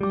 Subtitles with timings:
[0.00, 0.06] Oh,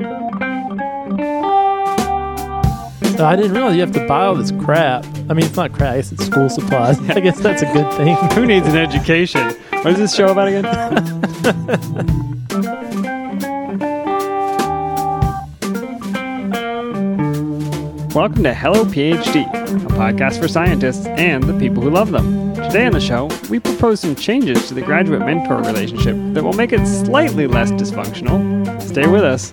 [3.20, 5.06] I didn't realize you have to buy all this crap.
[5.30, 6.98] I mean, it's not crap, I guess it's school supplies.
[7.10, 8.16] I guess that's a good thing.
[8.34, 9.52] Who needs an education?
[9.72, 10.64] What is this show about again?
[18.14, 22.54] Welcome to Hello PhD, a podcast for scientists and the people who love them.
[22.56, 26.54] Today on the show, we propose some changes to the graduate mentor relationship that will
[26.54, 28.82] make it slightly less dysfunctional.
[28.82, 29.52] Stay with us.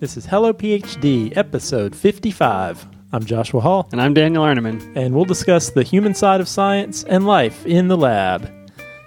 [0.00, 2.86] This is Hello PhD, episode 55.
[3.12, 4.94] I'm Joshua Hall, And I'm Daniel Arneman.
[4.96, 8.50] and we'll discuss the human side of science and life in the lab.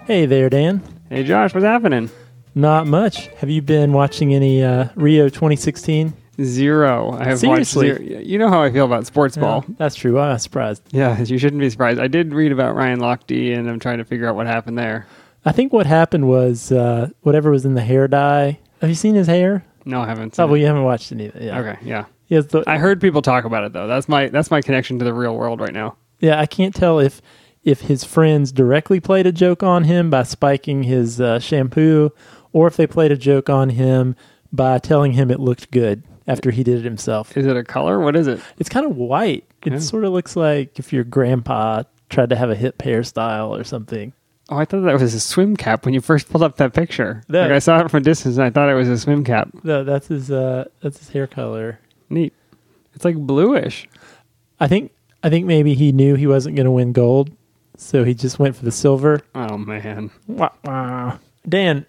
[0.06, 0.82] Hey there, Dan.
[1.08, 2.10] Hey Josh, what's happening?
[2.54, 3.28] Not much.
[3.38, 6.12] Have you been watching any uh, Rio 2016?
[6.42, 7.12] Zero.
[7.12, 7.90] I have Seriously?
[7.92, 8.20] watched zero.
[8.20, 9.64] You know how I feel about sports ball.
[9.68, 10.18] Yeah, that's true.
[10.18, 10.82] I'm not surprised.
[10.90, 12.00] Yeah, you shouldn't be surprised.
[12.00, 15.06] I did read about Ryan Lochte, and I'm trying to figure out what happened there.
[15.44, 18.58] I think what happened was uh, whatever was in the hair dye.
[18.80, 19.64] Have you seen his hair?
[19.84, 20.38] No, I haven't.
[20.38, 21.20] Oh, well, you haven't watched it.
[21.20, 21.34] it.
[21.42, 21.58] Yeah.
[21.60, 22.04] Okay, yeah.
[22.28, 23.86] The, I heard people talk about it though.
[23.86, 25.96] That's my that's my connection to the real world right now.
[26.20, 27.20] Yeah, I can't tell if
[27.62, 32.10] if his friends directly played a joke on him by spiking his uh, shampoo,
[32.52, 34.16] or if they played a joke on him
[34.52, 37.36] by telling him it looked good after he did it himself.
[37.36, 38.00] Is it a color?
[38.00, 38.40] What is it?
[38.58, 39.44] It's kind of white.
[39.66, 39.78] It Yeah.
[39.80, 44.12] sort of looks like if your grandpa tried to have a hip hairstyle or something.
[44.48, 47.22] Oh, I thought that was a swim cap when you first pulled up that picture.
[47.28, 47.42] Yeah.
[47.42, 49.48] Like I saw it from a distance, and I thought it was a swim cap.
[49.62, 50.30] No, that's his.
[50.30, 51.78] Uh, that's his hair color.
[52.10, 52.34] Neat.
[52.94, 53.88] It's like bluish.
[54.60, 54.92] I think.
[55.22, 57.30] I think maybe he knew he wasn't going to win gold,
[57.76, 59.20] so he just went for the silver.
[59.34, 60.10] Oh man.
[60.26, 61.18] Wah, wah.
[61.48, 61.86] Dan,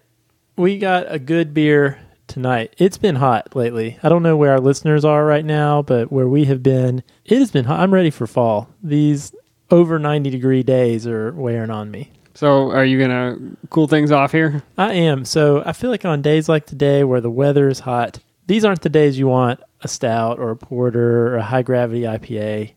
[0.56, 2.74] we got a good beer tonight.
[2.78, 3.98] It's been hot lately.
[4.02, 7.38] I don't know where our listeners are right now, but where we have been, it
[7.38, 7.80] has been hot.
[7.80, 8.68] I'm ready for fall.
[8.82, 9.34] These
[9.70, 12.12] over 90 degree days are wearing on me.
[12.34, 13.38] So, are you gonna
[13.70, 14.62] cool things off here?
[14.76, 15.24] I am.
[15.24, 18.82] So I feel like on days like today where the weather is hot, these aren't
[18.82, 22.72] the days you want a stout or a porter or a high gravity IPA.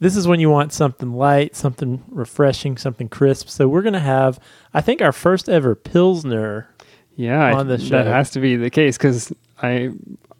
[0.00, 3.48] This is when you want something light, something refreshing, something crisp.
[3.48, 4.38] So we're going to have,
[4.74, 6.68] I think, our first ever Pilsner
[7.16, 7.90] Yeah, On the show.
[7.90, 9.32] that has to be the case because
[9.62, 9.92] I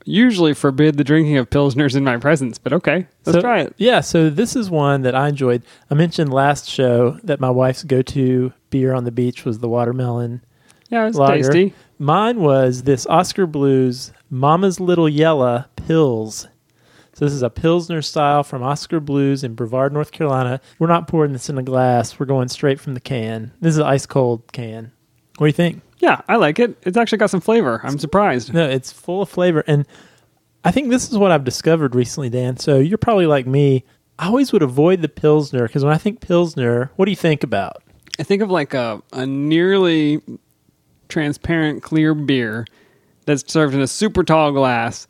[0.05, 2.59] usually forbid the drinking of pilsners in my presence.
[2.59, 3.75] But okay, let's So- try it.
[3.77, 5.63] Yeah, so this is one that I enjoyed.
[5.91, 10.43] I mentioned last show that my wife's go-to beer on the beach was the watermelon.
[10.91, 11.73] Yeah, it's tasty.
[11.99, 16.47] Mine was this Oskar Blues Mama's Little Yella Pils.
[17.15, 20.61] So this is a Pilsner style from Oskar Blues in Brevard, North Carolina.
[20.81, 22.19] We're not pouring this in a glass.
[22.19, 23.53] We're going straight from the can.
[23.61, 24.91] This is an ice cold can.
[25.39, 25.83] What do you think?
[25.99, 26.77] Yeah, I like it.
[26.83, 27.81] It's actually got some flavor.
[27.83, 28.53] I'm surprised.
[28.53, 29.65] No, it's full of flavor.
[29.67, 29.87] And
[30.65, 32.57] I think this is what I've discovered recently, Dan.
[32.57, 33.85] So you're probably like me.
[34.19, 37.43] I always would avoid the Pilsner because when I think Pilsner, what do you think
[37.43, 37.83] about?
[38.19, 40.21] I think of like a, a nearly
[41.09, 42.67] transparent clear beer
[43.27, 45.07] that's served in a super tall glass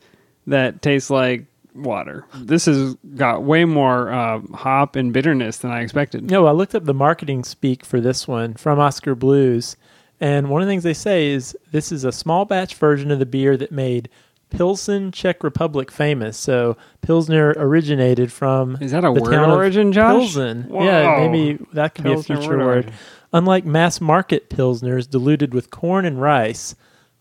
[0.47, 2.25] that tastes like water.
[2.35, 6.29] This has got way more uh, hop and bitterness than I expected.
[6.29, 9.75] No, I looked up the marketing speak for this one from Oskar Blues,
[10.19, 13.19] and one of the things they say is this is a small batch version of
[13.19, 14.09] the beer that made
[14.49, 16.37] Pilsen, Czech Republic famous.
[16.37, 20.33] So Pilsner originated from Is that a word origin, Josh?
[20.33, 20.69] Pilsen.
[20.71, 22.93] Yeah, maybe that could Pilsner be a future word word.
[23.33, 26.75] Unlike mass market Pilsners diluted with corn and rice,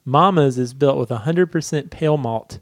[0.04, 2.60] Mama's is built with 100% pale malt,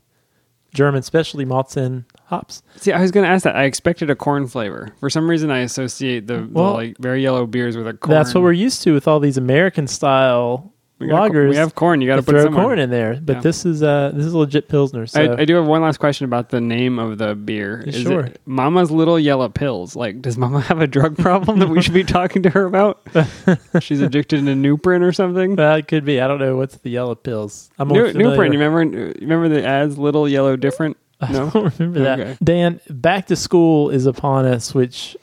[0.75, 2.63] German specialty malts and hops.
[2.77, 3.57] See, I was going to ask that.
[3.57, 4.95] I expected a corn flavor.
[5.01, 8.15] For some reason, I associate the, the, like very yellow beers with a corn.
[8.17, 10.72] That's what we're used to with all these American style
[11.03, 11.51] we lagers.
[11.51, 12.01] We have corn.
[12.01, 13.41] You got to put throw corn in there, but Yeah.
[13.43, 15.07] this is uh this is legit pilsner.
[15.07, 17.83] So I, I do have one last question about the name of the beer.
[17.87, 18.21] Yeah, Is sure.
[18.27, 19.95] it Mama's Little Yellow Pills?
[19.97, 23.01] Like, does Mama have a drug problem that we should be talking to her about?
[23.81, 25.57] She's addicted to Nuprin or something.
[25.57, 26.21] Well, it could be.
[26.21, 27.71] I don't know what's the yellow pills.
[27.79, 28.53] I'm familiar- Nuprin.
[28.53, 28.83] You remember?
[28.85, 29.99] You remember the ads?
[29.99, 30.97] Little Yellow Different.
[31.23, 32.21] I don't remember that.
[32.21, 32.37] Okay.
[32.43, 35.17] Dan, back to school is upon us, which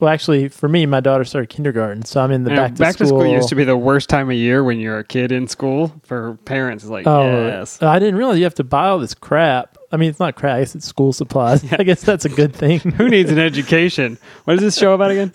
[0.00, 2.96] well actually for me, my daughter started kindergarten, so I'm in the You know, back
[2.96, 3.26] to school.
[3.26, 6.34] used to be the worst time of year when you're a kid in school for
[6.44, 6.84] parents.
[6.84, 7.82] It's like, Oh, yes.
[7.82, 9.76] I didn't realize you have to buy all this crap.
[9.90, 11.64] I mean, it's not crap; I guess it's school supplies.
[11.72, 12.80] I guess that's a good thing.
[12.96, 14.18] Who needs an education?
[14.44, 15.32] What is this show about again?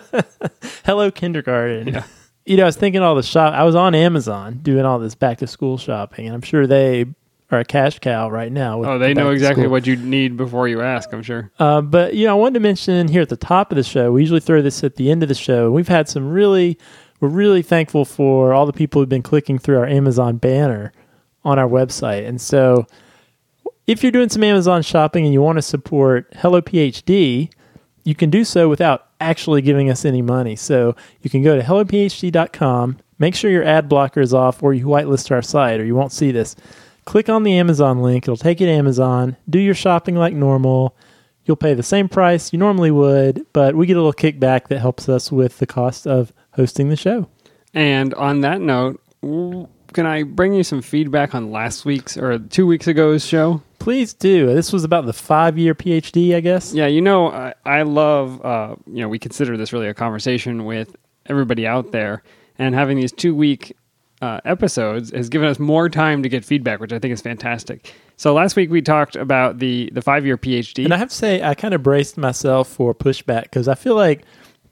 [0.84, 1.88] Hello, kindergarten.
[1.88, 2.04] Yeah.
[2.46, 3.54] You know, I was thinking all the shop.
[3.54, 7.04] I was on Amazon doing all this back to school shopping, and I'm sure they
[7.50, 8.84] are a cash cow right now.
[8.84, 11.12] Oh, they back know exactly what you need before you ask.
[11.12, 11.50] I'm sure.
[11.58, 14.12] Uh, but you know, I wanted to mention here at the top of the show.
[14.12, 15.70] We usually throw this at the end of the show.
[15.70, 16.78] We've had some really,
[17.20, 20.92] we're really thankful for all the people who've been clicking through our Amazon banner
[21.44, 22.26] on our website.
[22.26, 22.86] And so,
[23.86, 27.50] if you're doing some Amazon shopping and you want to support Hello PhD,
[28.04, 30.56] you can do so without actually giving us any money.
[30.56, 34.86] So you can go to hellophd.com, make sure your ad blocker is off or you
[34.86, 36.56] whitelist our site or you won't see this.
[37.10, 40.96] Click on the Amazon link, it'll take you to Amazon, do your shopping like normal.
[41.44, 44.78] You'll pay the same price you normally would, but we get a little kickback that
[44.78, 47.28] helps us with the cost of hosting the show.
[47.74, 52.64] And on that note, can I bring you some feedback on last week's or two
[52.64, 53.60] weeks ago's show?
[53.80, 54.46] Please do.
[54.54, 56.72] This was about the five year PhD, I guess.
[56.72, 60.64] Yeah, you know, I, I love, uh, you know, we consider this really a conversation
[60.64, 60.94] with
[61.26, 62.22] everybody out there.
[62.56, 63.76] And having these two week
[64.20, 67.94] uh, episodes has given us more time to get feedback, which I think is fantastic.
[68.16, 70.84] So last week we talked about the, the five year PhD.
[70.84, 73.94] And I have to say, I kind of braced myself for pushback because I feel
[73.94, 74.24] like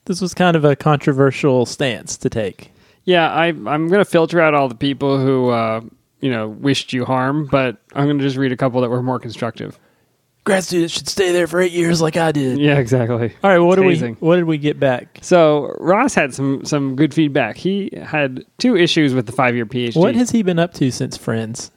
[0.04, 2.72] this was kind of a controversial stance to take.
[3.04, 5.80] Yeah, I, I'm going to filter out all the people who, uh,
[6.20, 9.02] you know, wished you harm, but I'm going to just read a couple that were
[9.02, 9.78] more constructive.
[10.48, 12.58] Grad students should stay there for eight years, like I did.
[12.58, 13.34] Yeah, exactly.
[13.42, 14.16] All right, well, what did we Hazing.
[14.20, 15.18] what did we get back?
[15.22, 17.56] So Ross had some some good feedback.
[17.56, 19.96] He had two issues with the five year PhD.
[19.96, 21.70] What has he been up to since Friends?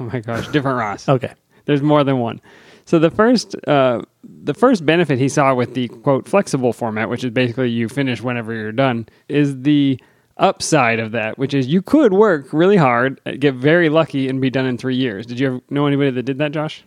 [0.00, 1.08] oh my gosh, different Ross.
[1.14, 1.32] Okay,
[1.66, 2.40] There's more than one.
[2.86, 7.24] So the first uh, the first benefit he saw with the quote flexible format, which
[7.24, 9.98] is basically you finish whenever you're done, is the
[10.36, 14.50] upside of that, which is you could work really hard, get very lucky, and be
[14.50, 15.26] done in three years.
[15.26, 16.84] Did you ever know anybody that did that, Josh?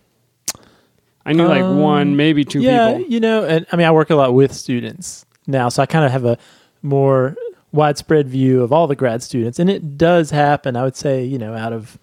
[1.28, 3.12] I knew like Um, one, maybe two yeah, people.
[3.12, 6.04] you know, and I mean, I work a lot with students now, so I kind
[6.04, 6.38] of have a
[6.82, 7.36] more
[7.72, 10.76] widespread view of all the grad students, and it does happen.
[10.76, 11.98] I would say, you know, out of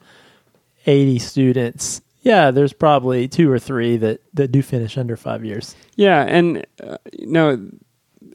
[0.86, 5.76] eighty students, yeah, there's probably two or three that that do finish under five years.
[5.96, 7.70] Yeah, and uh, no,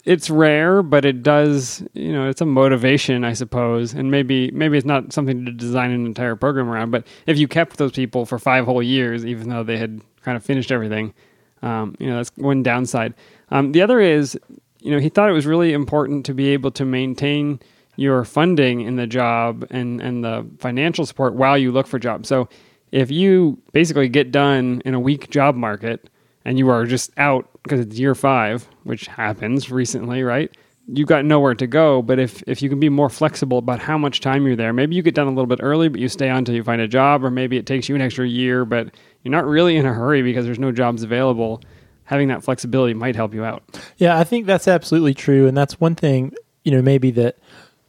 [0.05, 1.85] it's rare, but it does.
[1.93, 5.91] You know, it's a motivation, I suppose, and maybe maybe it's not something to design
[5.91, 6.91] an entire program around.
[6.91, 10.37] But if you kept those people for five whole years, even though they had kind
[10.37, 11.15] of finished everything,
[11.63, 13.15] um, you know, that's one downside.
[13.51, 14.39] Um, the other is,
[14.81, 17.61] you know, he thought it was really important to be able to maintain
[17.97, 22.29] your funding in the job and and the financial support while you look for jobs.
[22.29, 22.49] So
[22.93, 26.09] if you basically get done in a weak job market
[26.45, 30.51] and you are just out because it's year five, which happens recently, right?
[30.87, 32.03] You've got nowhere to go.
[32.03, 34.97] But if if you can be more flexible about how much time you're there, maybe
[34.97, 36.89] you get done a little bit early, but you stay on until you find a
[36.89, 39.93] job, or maybe it takes you an extra year, but you're not really in a
[39.93, 41.63] hurry because there's no jobs available.
[42.05, 43.63] Having that flexibility might help you out.
[43.97, 46.33] Yeah, I think that's absolutely true, and that's one thing
[46.65, 47.39] you know maybe that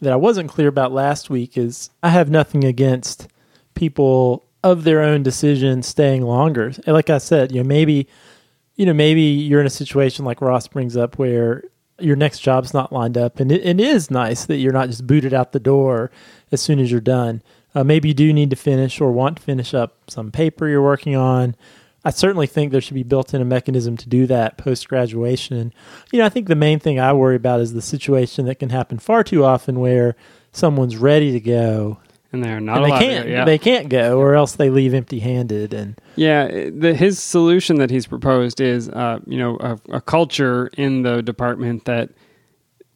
[0.01, 3.27] that I wasn't clear about last week is I have nothing against
[3.73, 6.71] people of their own decision staying longer.
[6.85, 8.07] Like I said, you know maybe
[8.75, 11.63] you know maybe you're in a situation like Ross brings up where
[11.99, 15.07] your next job's not lined up, and it, it is nice that you're not just
[15.07, 16.11] booted out the door
[16.51, 17.41] as soon as you're done.
[17.73, 20.81] Uh, maybe you do need to finish or want to finish up some paper you're
[20.81, 21.55] working on.
[22.03, 25.71] I certainly think there should be built in a mechanism to do that post graduation.
[26.11, 28.69] You know, I think the main thing I worry about is the situation that can
[28.69, 30.15] happen far too often where
[30.51, 31.99] someone's ready to go
[32.33, 33.31] And they're not and they can't go.
[33.31, 33.45] Yeah.
[33.45, 37.91] they can't go or else they leave empty handed and Yeah, the, his solution that
[37.91, 42.09] he's proposed is, uh, you know, a, a culture in the department that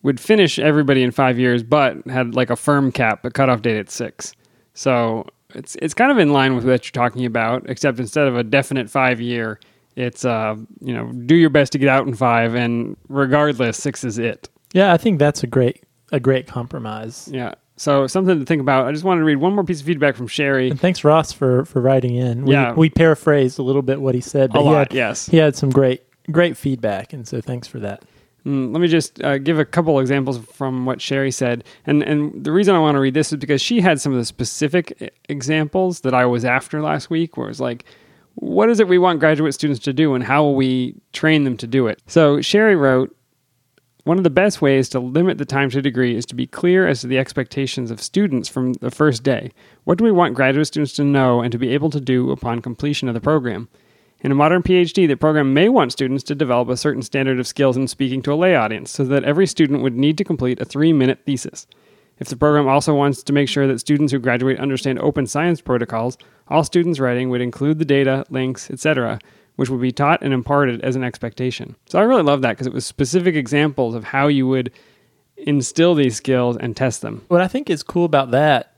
[0.02, 3.78] would finish everybody in five years, but had like a firm cap, a cutoff date
[3.78, 4.34] at six.
[4.76, 5.26] So
[5.56, 8.44] it's it's kind of in line with what you're talking about, except instead of a
[8.44, 9.60] definite five year,
[9.96, 14.04] it's uh, you know, do your best to get out in five, and regardless, six
[14.04, 14.50] is it.
[14.74, 17.28] yeah, I think that's a great a great compromise.
[17.32, 17.56] Yeah.
[17.78, 18.88] So something to think about.
[18.88, 20.70] I just wanted to read one more piece of feedback from Sherry.
[20.70, 22.46] And thanks Ross for for writing in.
[22.46, 22.74] We, Yeah.
[22.74, 25.26] we paraphrased a little bit what he said, A but he lot, had, yes.
[25.26, 28.04] he had some great great feedback and so thanks for that.
[28.46, 32.44] Mm, let me just uh, give a couple examples from what Sherry said, and and
[32.44, 34.96] the reason I want to read this is because she had some of the specific
[35.02, 37.86] e- examples that I was after last week, where it's like,
[38.36, 41.58] what is it we want graduate students to do, and how will we train them
[41.58, 42.02] to do it?
[42.08, 43.16] So Sherry wrote.
[44.04, 46.88] One of the best ways to limit the time to degree is to be clear
[46.88, 49.52] as to the expectations of students from the first day.
[49.86, 52.62] What do we want graduate students to know and to be able to do upon
[52.62, 53.68] completion of the program?
[54.26, 57.46] In a modern PhD, the program may want students to develop a certain standard of
[57.46, 60.60] skills in speaking to a lay audience, so that every student would need to complete
[60.60, 61.68] a three minute thesis.
[62.18, 65.62] If the program also wants to make sure that students who graduate understand open science
[65.62, 66.18] protocols,
[66.48, 69.20] all students writing would include the data, links, etc.,
[69.58, 71.76] which would be taught and imparted as an expectation.
[71.86, 74.72] So I really love that because it was specific examples of how you would
[75.38, 77.24] instill these skills and test them.
[77.28, 78.76] What I think is cool about that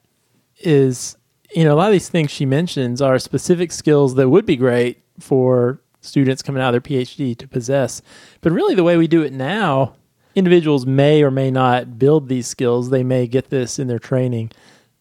[0.59, 1.15] is,
[1.55, 4.57] you know, a lot of these things she mentions are specific skills that would be
[4.57, 8.01] great for students coming out of their PhD to possess.
[8.41, 9.95] But really, the way we do it now,
[10.35, 12.89] individuals may or may not build these skills.
[12.89, 14.51] They may get this in their training.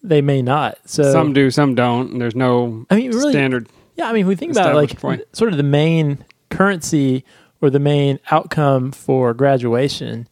[0.02, 0.78] They may not.
[0.87, 2.12] So some do, some don't.
[2.12, 3.68] and There's no I mean, really, standard.
[3.96, 5.23] Yeah, I mean, if we think about it, like point.
[5.32, 7.25] sort of the main currency
[7.61, 10.28] or the main outcome for graduation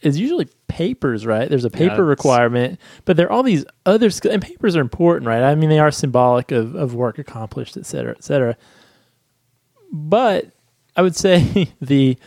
[0.00, 1.48] is usually papers, right?
[1.48, 4.80] There's a paper it's- requirement, but there are all these other skills, and papers are
[4.80, 5.42] important, right?
[5.42, 8.56] I mean, they are symbolic of, of work accomplished, et cetera, et cetera.
[9.94, 10.50] But
[10.96, 12.18] I would say the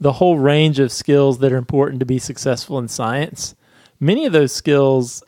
[0.00, 3.54] the whole range of skills that are important to be successful in science,
[4.00, 5.22] many of those skills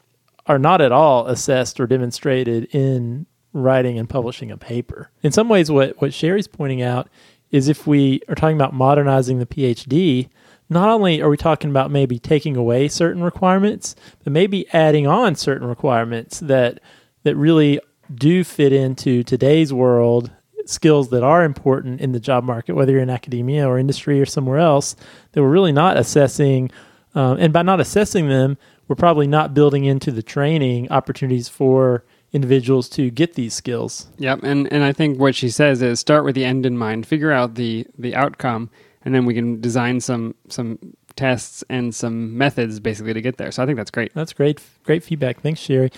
[0.46, 5.10] are not at all assessed or demonstrated in writing and publishing a paper.
[5.22, 7.08] In some ways, what, what Sherry's pointing out
[7.52, 10.28] is if we are talking about modernizing the PhD,
[10.68, 15.36] not only are we talking about maybe taking away certain requirements, but maybe adding on
[15.36, 16.80] certain requirements that
[17.22, 17.78] that really
[18.12, 20.32] do fit into today's world,
[20.66, 24.26] skills that are important in the job market, whether you're in academia or industry or
[24.26, 24.96] somewhere else,
[25.32, 26.70] that we're really not assessing.
[27.14, 32.04] Um, and by not assessing them, we're probably not building into the training opportunities for
[32.32, 34.08] individuals to get these skills.
[34.18, 37.06] Yep, and and I think what she says is start with the end in mind,
[37.06, 38.68] figure out the the outcome,
[39.04, 40.78] and then we can design some some
[41.16, 43.52] tests and some methods basically to get there.
[43.52, 44.12] So I think that's great.
[44.14, 45.40] That's great, great feedback.
[45.40, 45.92] Thanks, Sherry.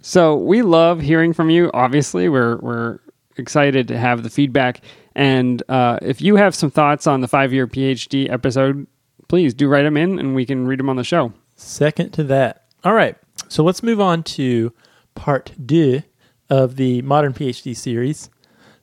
[0.00, 1.70] So we love hearing from you.
[1.74, 2.98] Obviously, we're we're
[3.36, 4.80] excited to have the feedback.
[5.14, 8.86] And uh, if you have some thoughts on the five year PhD episode,
[9.28, 11.32] please do write them in, and we can read them on the show.
[11.56, 12.64] Second to that.
[12.84, 13.16] All right.
[13.48, 14.72] So let's move on to
[15.14, 16.02] part deux
[16.50, 18.30] of the Modern PhD series.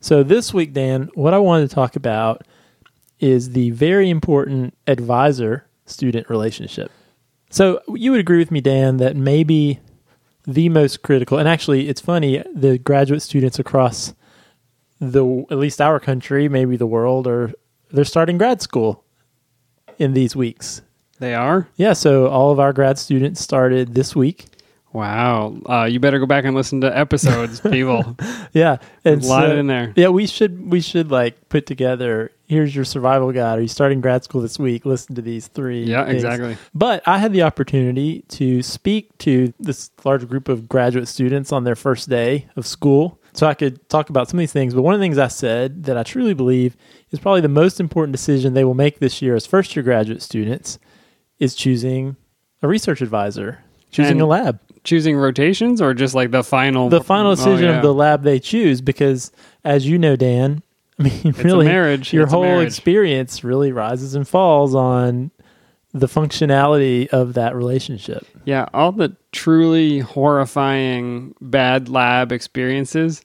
[0.00, 2.42] So this week, Dan, what I wanted to talk about
[3.18, 6.90] is the very important advisor student relationship.
[7.50, 9.80] So you would agree with me, Dan, that maybe
[10.46, 14.14] the most critical, and actually, it's funny, the graduate students across
[15.00, 17.52] the at least our country, maybe the world, or
[17.90, 19.04] they're starting grad school
[19.98, 20.82] in these weeks.
[21.18, 21.68] They are.
[21.76, 24.46] Yeah, so all of our grad students started this week.
[24.92, 25.56] Wow.
[25.68, 28.16] Uh, you better go back and listen to episodes, people.
[28.52, 29.92] Yeah, and a lot so- in there.
[29.96, 32.32] Yeah, we should we should like put together.
[32.48, 33.58] Here's your survival guide.
[33.58, 34.84] Are you starting grad school this week?
[34.84, 35.84] Listen to these three.
[35.84, 36.16] Yeah, things.
[36.24, 36.56] exactly.
[36.74, 41.62] But I had the opportunity to speak to this large group of graduate students on
[41.62, 43.19] their first day of school.
[43.32, 44.74] So I could talk about some of these things.
[44.74, 46.76] But one of the things I said that I truly believe
[47.10, 50.22] is probably the most important decision they will make this year as first year graduate
[50.22, 50.78] students
[51.38, 52.16] is choosing
[52.62, 53.60] a research advisor,
[53.90, 54.60] choosing And a lab.
[54.82, 57.76] Choosing rotations or just like the final The final Oh, decision yeah.
[57.76, 59.30] of the lab they choose, because
[59.64, 60.62] as you know, Dan,
[60.98, 62.12] I mean, It's really, marriage.
[62.12, 65.30] your It's whole experience really rises and falls on
[65.92, 68.26] the functionality of that relationship.
[68.44, 73.24] Yeah, all the truly horrifying bad lab experiences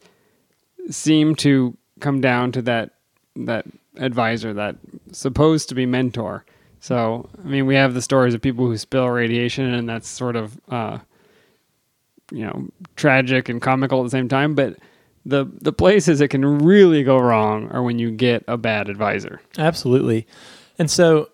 [0.90, 2.92] seem to come down to that
[3.36, 3.66] that
[3.98, 4.78] advisor, that
[5.12, 6.46] supposed to be mentor.
[6.80, 10.36] So, I mean, we have the stories of people who spill radiation, and that's sort
[10.36, 11.00] of, uh,
[12.32, 14.56] you know, tragic and comical at the same time.
[14.56, 14.78] But
[15.26, 19.42] the the places it can really go wrong are when you get a bad advisor.
[19.58, 20.28] Absolutely.
[20.78, 21.30] And so,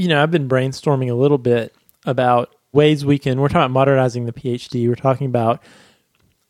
[0.00, 1.74] you know, I've been brainstorming a little bit
[2.06, 4.88] about ways we can, we're talking about modernizing the PhD.
[4.88, 5.62] We're talking about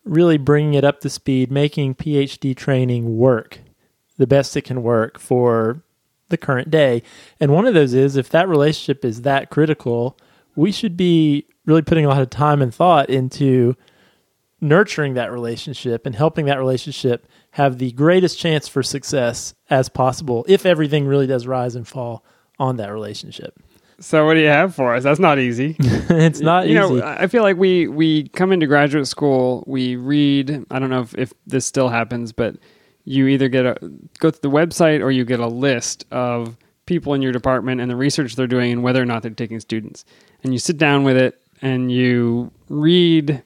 [0.05, 3.59] really bringing it up to speed, making PhD training work
[4.19, 5.83] the best it can work for
[6.29, 7.03] the current day.
[7.41, 10.17] And one of those is if that relationship is that critical,
[10.55, 13.77] we should be really putting a lot of time and thought into
[14.61, 20.45] nurturing that relationship and helping that relationship have the greatest chance for success as possible
[20.49, 22.25] if everything really does rise and fall
[22.61, 23.59] on that relationship.
[23.99, 25.03] So, what do you have for us?
[25.03, 25.77] That's not easy.
[25.81, 26.95] it's not you easy.
[26.97, 31.01] know i feel like we we come into graduate school we read i don't know
[31.01, 32.57] if, if this still happens but
[33.05, 33.77] you either get a
[34.19, 37.91] go to the website or you get a list of people in your department and
[37.91, 40.05] the research they're doing and whether or not they're taking students
[40.43, 43.43] and you sit down with it and you read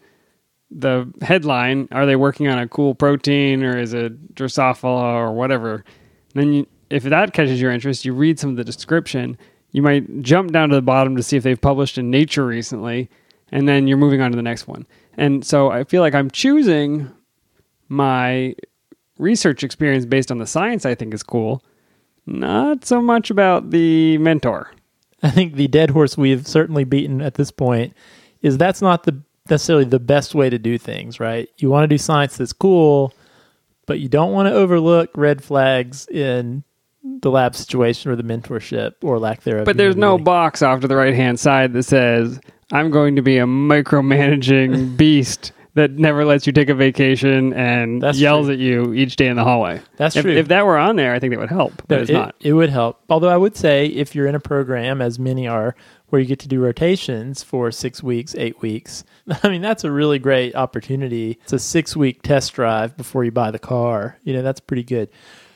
[0.70, 5.84] the headline are they working on a cool protein or is it drosophila or whatever
[6.34, 9.36] and then you, if that catches your interest you read some of the description.
[9.72, 13.10] You might jump down to the bottom to see if they've published in nature recently
[13.50, 14.86] and then you're moving on to the next one.
[15.16, 17.10] And so i feel like i'm choosing
[17.88, 18.54] my
[19.18, 21.62] research experience based on the science i think is cool
[22.26, 24.70] not so much about the mentor.
[25.22, 27.94] I think the dead horse we've certainly beaten at this point
[28.42, 29.20] is that's not the
[29.50, 31.48] necessarily the best way to do things, right?
[31.58, 33.12] You want to do science that's cool,
[33.86, 36.64] but you don't want to overlook red flags in
[37.04, 39.66] the lab situation or the mentorship or lack thereof.
[39.66, 42.40] But there's no box off to the right hand side that says,
[42.72, 48.00] I'm going to be a micromanaging beast that never lets you take a vacation and
[48.00, 48.54] That's yells true.
[48.54, 49.80] at you each day in the hallway.
[49.96, 50.32] That's if, true.
[50.32, 52.34] If that were on there, I think that would help, but No, it's it, not.
[52.40, 53.00] It would help.
[53.10, 55.74] Although I would say if you're in a program, as many are,
[56.08, 59.02] where you get to do rotations for six weeks, eight weeks,
[59.42, 61.38] I mean, that's a really great opportunity.
[61.42, 64.16] It's a six week test drive before you buy the car.
[64.22, 65.08] You know, that's pretty good.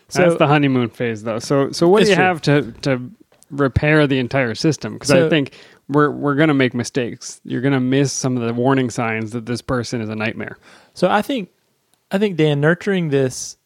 [0.09, 1.39] So, That's the honeymoon phase, though.
[1.39, 2.25] So, so what do you true.
[2.25, 3.11] have to to
[3.51, 4.95] repair the entire system?
[4.95, 5.55] Because So- I think
[5.89, 7.41] we're we're gonna make mistakes.
[7.45, 10.57] You're gonna miss some of the warning signs that this person is a nightmare.
[10.95, 11.51] so I think,
[12.11, 13.57] I think Dan, nurturing this,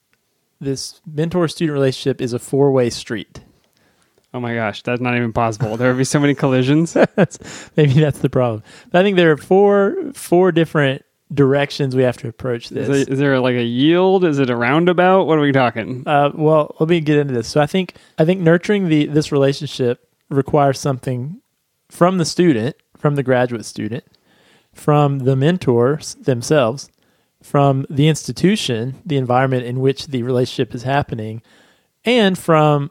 [0.61, 3.41] this mentor student relationship is a four way street.
[4.35, 5.77] Oh my gosh, that's not even possible.
[5.77, 6.93] There would be so many collisions.
[7.15, 8.63] that's maybe that's the problem.
[8.91, 12.89] But I think there are four four different directions we have to approach this.
[12.89, 14.25] Is, there- is there like a yield?
[14.25, 15.25] Is it a roundabout?
[15.27, 16.03] What are we talking?
[16.07, 17.49] Uh, well, let me get into this.
[17.49, 21.41] So I think I think nurturing the this relationship requires something
[21.91, 24.05] from the student, from the graduate student,
[24.73, 26.89] from the mentors themselves,
[27.43, 31.43] from the institution, the environment in which the relationship is happening,
[32.05, 32.91] and from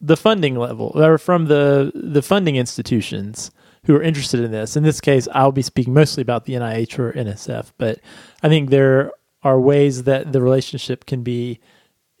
[0.00, 3.50] the funding level or from the the funding institutions
[3.86, 4.76] who are interested in this.
[4.76, 7.98] In this case, I'll be speaking mostly about the NIH or NSF, but
[8.42, 9.12] I think there
[9.42, 11.58] are ways that the relationship can be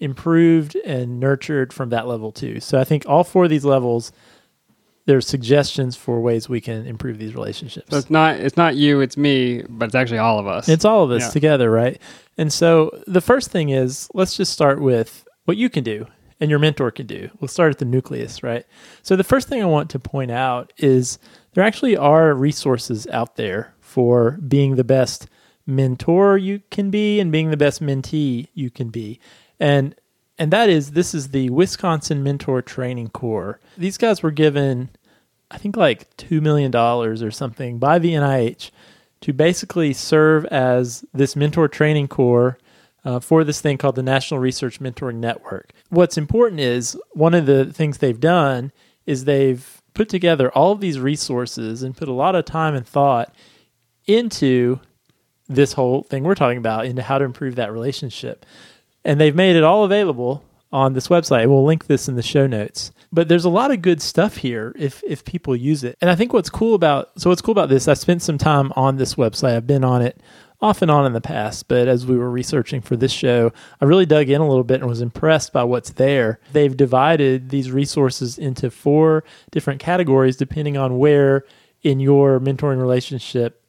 [0.00, 2.58] improved and nurtured from that level too.
[2.58, 4.12] So I think all four of these levels
[5.04, 7.88] there's suggestions for ways we can improve these relationships.
[7.90, 10.68] So it's not it's not you, it's me, but it's actually all of us.
[10.68, 11.28] It's all of us Yeah.
[11.30, 12.00] together, right?
[12.38, 16.06] And so the first thing is let's just start with what you can do
[16.40, 17.30] and your mentor can do.
[17.40, 18.64] We'll start at the nucleus, right?
[19.02, 21.18] So the first thing I want to point out is
[21.54, 25.28] there actually are resources out there for being the best
[25.66, 29.20] mentor you can be and being the best mentee you can be.
[29.60, 29.94] And
[30.38, 33.60] and that is this is the Wisconsin Mentor Training Corps.
[33.76, 34.90] These guys were given
[35.50, 38.70] I think like 2 million dollars or something by the NIH
[39.20, 42.58] to basically serve as this mentor training corps
[43.04, 45.72] uh, for this thing called the National Research Mentoring Network.
[45.90, 48.72] What's important is one of the things they've done
[49.06, 52.86] is they've put together all of these resources and put a lot of time and
[52.86, 53.34] thought
[54.06, 54.80] into
[55.48, 58.46] this whole thing we're talking about, into how to improve that relationship.
[59.04, 61.48] And they've made it all available on this website.
[61.48, 62.92] We'll link this in the show notes.
[63.12, 65.98] But there's a lot of good stuff here if if people use it.
[66.00, 68.72] And I think what's cool about so what's cool about this, I spent some time
[68.74, 69.56] on this website.
[69.56, 70.20] I've been on it
[70.62, 73.84] off and on in the past, but as we were researching for this show, I
[73.84, 76.38] really dug in a little bit and was impressed by what's there.
[76.52, 81.44] They've divided these resources into four different categories depending on where
[81.82, 83.60] in your mentoring relationship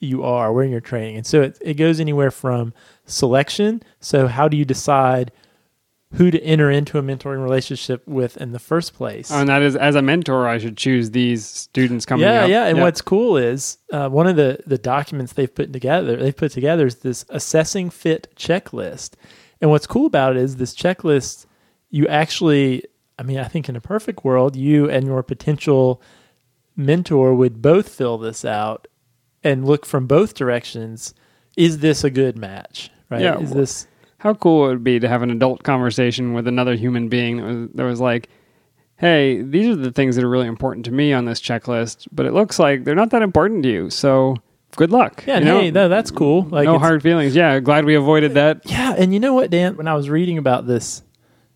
[0.00, 1.16] you are, where in your training.
[1.16, 2.74] And so it, it goes anywhere from
[3.06, 3.82] selection.
[4.00, 5.30] So, how do you decide
[6.14, 9.30] who to enter into a mentoring relationship with in the first place?
[9.30, 12.50] Oh, and that is as a mentor, I should choose these students coming yeah, up.
[12.50, 12.66] yeah.
[12.66, 16.16] And what's cool is uh, one of the the documents they've put together.
[16.16, 19.14] They've put together is this assessing fit checklist.
[19.60, 21.46] And what's cool about it is this checklist.
[21.90, 22.84] You actually,
[23.18, 26.02] I mean, I think in a perfect world, you and your potential
[26.76, 28.88] mentor would both fill this out
[29.44, 31.14] and look from both directions.
[31.56, 32.90] Is this a good match?
[33.10, 33.22] Right?
[33.22, 33.38] Yeah.
[33.38, 33.86] Is this
[34.20, 37.44] How cool it would be to have an adult conversation with another human being that
[37.46, 38.28] was, that was like,
[38.96, 42.26] hey, these are the things that are really important to me on this checklist, but
[42.26, 43.88] it looks like they're not that important to you.
[43.88, 44.36] So
[44.76, 45.24] good luck.
[45.26, 45.38] yeah?
[45.38, 45.60] you know?
[45.60, 46.42] hey, no, that's cool.
[46.42, 47.34] Like no hard feelings.
[47.34, 48.60] Yeah, glad we avoided that.
[48.66, 49.76] Yeah, and you know what, Dan?
[49.76, 51.02] When I was reading about this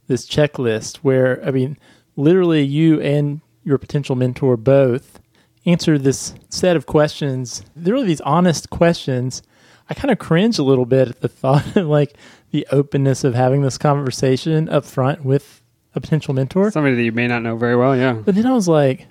[0.06, 1.76] this checklist, where I mean,
[2.16, 5.20] literally, you and your potential mentor both
[5.66, 7.62] answer this set of questions.
[7.76, 9.42] They're really these honest questions.
[9.88, 12.16] I kind of cringe a little bit at the thought of like
[12.54, 15.60] the openness of having this conversation up front with
[15.96, 16.70] a potential mentor.
[16.70, 17.96] Somebody that you may not know very well.
[17.96, 18.12] Yeah.
[18.12, 19.08] But then I was like,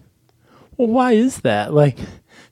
[0.78, 1.74] well, why is that?
[1.74, 2.00] Like,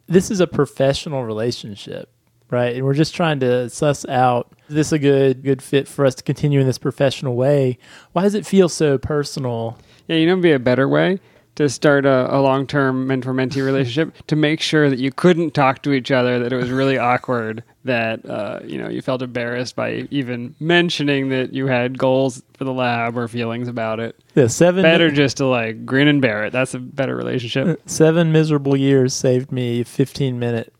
[0.07, 2.13] this is a professional relationship,
[2.49, 2.75] right?
[2.75, 6.13] And we're just trying to suss out is this a good good fit for us
[6.15, 7.77] to continue in this professional way?
[8.11, 9.77] Why does it feel so personal?
[10.09, 11.21] Yeah, you know, it'd be a better way
[11.55, 15.53] to start a, a long term mentor mentee relationship to make sure that you couldn't
[15.53, 19.21] talk to each other, that it was really awkward, that, uh, you know, you felt
[19.21, 24.15] embarrassed by even mentioning that you had goals for the lab or feelings about it.
[24.35, 26.53] Yeah, seven Better just to like grin and bear it.
[26.53, 27.81] That's a better relationship.
[27.85, 30.71] seven miserable years saved me fifteen minutes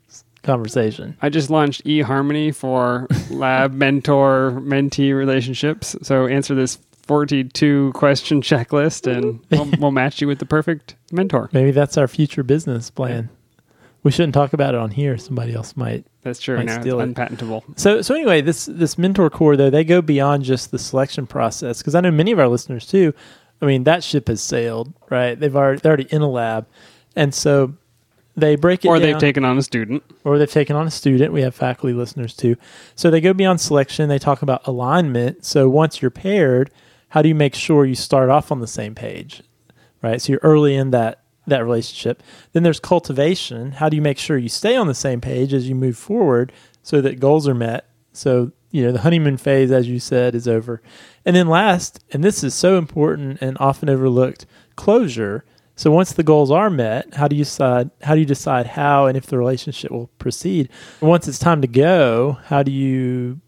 [0.44, 1.18] conversation.
[1.22, 5.96] I just launched eHarmony for lab mentor mentee relationships.
[6.02, 11.50] So answer this 42 question checklist and we'll, we'll match you with the perfect mentor.
[11.52, 13.30] Maybe that's our future business plan.
[14.04, 15.18] We shouldn't talk about it on here.
[15.18, 16.58] Somebody else might That's true.
[16.58, 16.94] Might Now it's it.
[16.94, 17.64] unpatentable.
[17.76, 21.80] So so anyway, this this mentor core though they go beyond just the selection process
[21.80, 23.14] because I know many of our listeners too.
[23.62, 25.40] I mean that ship has sailed, right?
[25.40, 26.66] They've already they're already in a lab,
[27.16, 27.74] and so
[28.36, 30.04] they break it or down, they've taken on a student.
[30.24, 31.34] or they've taken on a student.
[31.34, 32.56] We have faculty listeners too.
[32.96, 34.10] So they go beyond selection.
[34.10, 35.46] They talk about alignment.
[35.46, 36.72] So once you're paired,
[37.12, 39.44] how do you make sure you start off on the same page?
[40.02, 40.22] Right.
[40.22, 42.24] So you're early in that that relationship.
[42.54, 43.74] Then there's cultivation.
[43.74, 46.54] How do you make sure you stay on the same page as you move forward
[46.84, 47.90] so that goals are met?
[48.14, 50.82] So, you know, the honeymoon phase, as you said, is over.
[51.26, 54.46] And then last, and this is so important and often overlooked,
[54.78, 55.44] closure.
[55.76, 59.08] So once the goals are met, how do you decide how do you decide how
[59.08, 60.70] and if the relationship will proceed?
[61.02, 63.42] Once it's time to go, how do you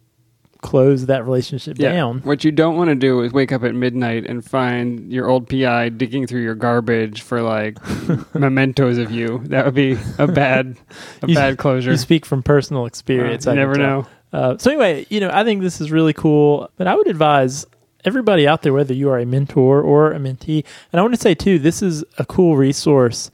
[0.63, 2.21] close that relationship down?
[2.21, 5.47] What you don't want to do is wake up at midnight and find your old
[5.47, 7.77] PI digging through your garbage for like
[8.33, 9.41] mementos of you.
[9.45, 10.75] That would be a bad
[11.21, 11.91] a You- bad closure.
[11.91, 13.45] You speak from personal experience.
[13.45, 14.07] Uh, I you can never know.
[14.31, 16.67] Uh, so anyway, you know, I think this is really cool.
[16.77, 17.67] But I would advise
[18.03, 21.21] everybody out there, whether you are a mentor or a mentee, and I want to
[21.21, 23.29] say too, this is a cool resource.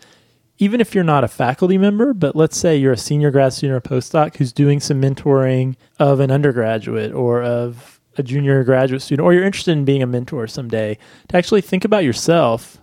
[0.61, 3.77] Even if you're not a faculty member, but let's say you're a senior grad student
[3.77, 9.25] or postdoc who's doing some mentoring of an undergraduate or of a junior graduate student,
[9.25, 10.97] or you're interested in being a mentor someday,
[11.29, 12.77] to actually think about yourself.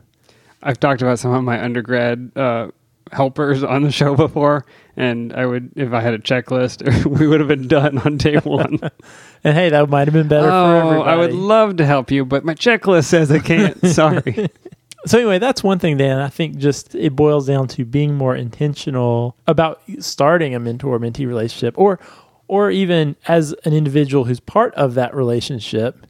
[0.63, 2.69] I've talked about some of my undergrad uh,
[3.13, 4.65] helpers on the show before,
[4.97, 8.37] and I would, if I had a checklist, we would have been done on day
[8.37, 8.81] one.
[9.45, 11.11] And hey, that might have been better for oh, everybody.
[11.11, 13.87] I would love to help you, but my checklist says I can't.
[13.87, 14.49] Sorry.
[15.07, 16.19] So anyway, that's one thing, Dan.
[16.19, 21.79] I think just it boils down to being more intentional about starting a mentor-mentee relationship,
[21.79, 22.01] or
[22.49, 26.07] or even as an individual who's part of that relationship,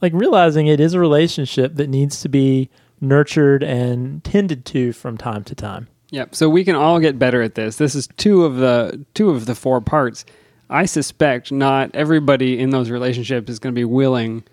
[0.00, 5.16] like realizing it is a relationship that needs to be nurtured and tended to from
[5.16, 5.88] time to time.
[6.10, 6.34] Yep.
[6.34, 7.76] So we can all get better at this.
[7.76, 10.24] This is two of the two of the four parts.
[10.68, 14.44] I suspect not everybody in those relationships is going to be willing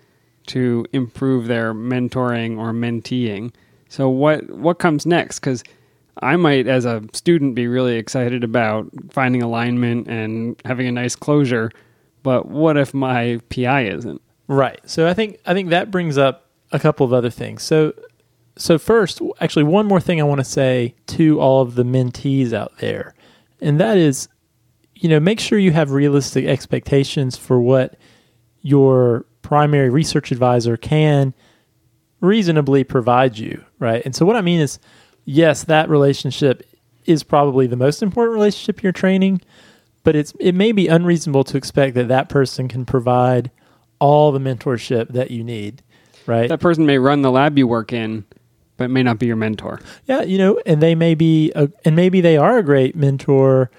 [0.46, 3.52] to improve their mentoring or menteeing.
[3.88, 5.40] So what what comes next?
[5.40, 5.64] Because
[6.20, 11.14] I might, as a student, be really excited about finding alignment and having a nice
[11.14, 11.70] closure.
[12.22, 14.20] But what if my PI isn't?
[14.48, 14.80] Right.
[14.84, 17.62] So I think I think that brings up a couple of other things.
[17.62, 17.92] So
[18.56, 22.52] so first, actually one more thing I want to say to all of the mentees
[22.52, 23.14] out there.
[23.60, 24.28] And that is
[25.00, 27.96] you know, make sure you have realistic expectations for what
[28.62, 31.32] your primary research advisor can
[32.20, 34.02] reasonably provide you, right?
[34.04, 34.78] And so what I mean is
[35.24, 36.62] yes, that relationship
[37.04, 39.40] is probably the most important relationship you're training,
[40.04, 43.50] but it's it may be unreasonable to expect that that person can provide
[43.98, 45.82] all the mentorship that you need,
[46.26, 46.48] right?
[46.48, 48.24] That person may run the lab you work in,
[48.76, 49.80] but may not be your mentor.
[50.06, 53.70] Yeah, you know, and they may be, a, and maybe they are a great mentor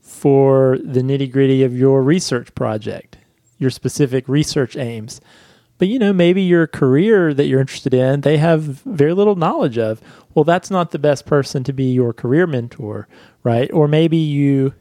[0.00, 3.16] for the nitty gritty of your research project,
[3.58, 5.20] your specific research aims.
[5.80, 9.78] But you know, maybe your career that you're interested in, they have very little knowledge
[9.78, 10.02] of.
[10.34, 13.08] Well, that's not the best person to be your career mentor,
[13.42, 13.72] right?
[13.72, 14.74] Or maybe you,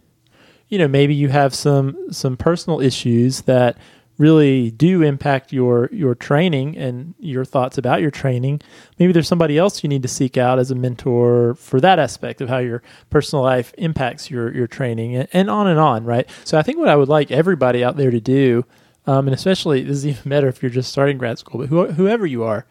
[0.68, 3.78] you know, maybe you have some some personal issues that
[4.18, 8.60] really do impact your your training and your thoughts about your training
[9.00, 12.42] maybe there's somebody else you need to seek out as a mentor for that aspect
[12.42, 16.30] of how your personal life impacts your your training and, and on and on right
[16.44, 18.66] so i think what i would like everybody out there to do
[19.10, 21.88] um, and especially this is even better if you're just starting grad school but who,
[21.88, 22.66] whoever you are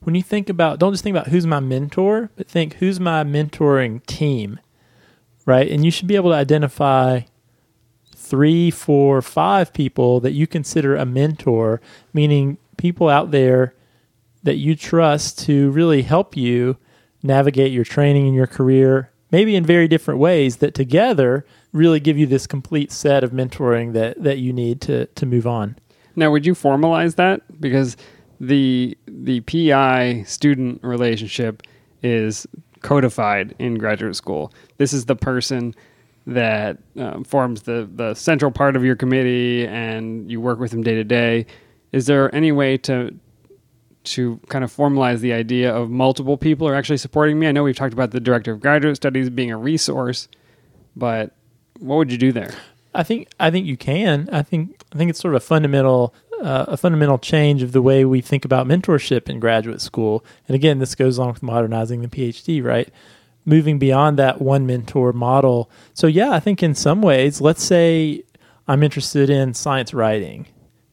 [0.00, 3.24] when you think about don't just think about who's my mentor but think who's my
[3.24, 4.58] mentoring team
[5.46, 5.70] right?
[5.70, 7.20] And you should be able to identify
[8.14, 11.80] three, four, five people that you consider a mentor,
[12.12, 13.74] meaning people out there
[14.42, 16.76] that you trust to really help you
[17.22, 22.18] navigate your training and your career, maybe in very different ways that together really give
[22.18, 25.76] you this complete set of mentoring that, that you need to, to move on.
[26.14, 27.60] Now, would you formalize that?
[27.60, 27.96] Because
[28.42, 31.62] the the PI student relationship
[32.02, 32.46] is
[32.80, 34.52] codified in graduate school.
[34.78, 35.74] This is the person
[36.26, 40.82] that um, forms the the central part of your committee, and you work with them
[40.82, 41.46] day to day.
[41.92, 43.14] Is there any way to
[44.04, 47.46] to kind of formalize the idea of multiple people are actually supporting me?
[47.46, 50.26] I know we've talked about the director of graduate studies being a resource,
[50.96, 51.32] but
[51.82, 52.54] what would you do there?
[52.94, 54.28] I think I think you can.
[54.32, 57.82] I think I think it's sort of a fundamental uh, a fundamental change of the
[57.82, 60.24] way we think about mentorship in graduate school.
[60.48, 62.88] And again, this goes along with modernizing the PhD, right?
[63.44, 65.70] Moving beyond that one mentor model.
[65.94, 68.24] So yeah, I think in some ways, let's say
[68.68, 70.46] I'm interested in science writing,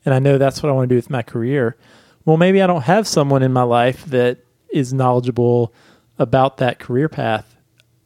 [0.05, 1.77] and I know that's what I want to do with my career.
[2.25, 4.39] Well, maybe I don't have someone in my life that
[4.71, 5.73] is knowledgeable
[6.17, 7.55] about that career path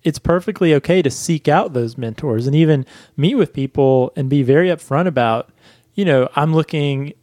[0.03, 2.85] it's perfectly okay to seek out those mentors and even
[3.15, 5.51] meet with people and be very upfront about,
[5.93, 7.13] you know, I'm looking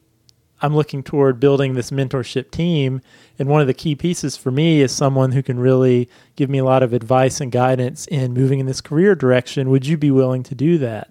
[0.62, 3.00] I'm looking toward building this mentorship team.
[3.38, 6.58] And one of the key pieces for me is someone who can really give me
[6.58, 9.70] a lot of advice and guidance in moving in this career direction.
[9.70, 11.10] Would you be willing to do that?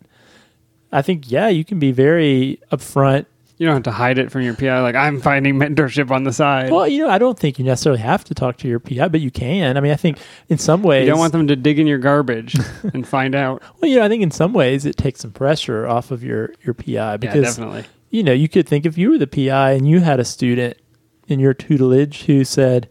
[0.91, 3.25] I think, yeah, you can be very upfront.
[3.59, 4.79] You don't have to hide it from your PI.
[4.79, 6.71] Like I'm finding mentorship on the side.
[6.71, 9.19] Well, you know, I don't think you necessarily have to talk to your PI, but
[9.19, 9.75] you can.
[9.75, 10.17] I mean, I think
[10.47, 12.55] in some ways, you don't want them to dig in your garbage
[12.93, 13.61] and find out.
[13.79, 16.53] Well, you know, I think in some ways it takes some pressure off of your
[16.63, 17.85] your PI because yeah, definitely.
[18.11, 20.77] You know, you could think if you were the PI and you had a student
[21.27, 22.89] in your tutelage who said,